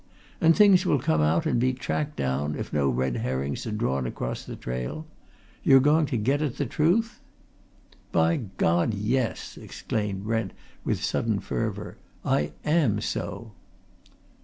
[0.41, 4.07] And things will come out and be tracked down, if no red herrings are drawn
[4.07, 5.05] across the trail.
[5.61, 7.19] You're going to get at the truth?"
[8.11, 10.53] "By God, yes!" exclaimed Brent,
[10.83, 11.97] with sudden fervour.
[12.25, 13.51] "I am so!"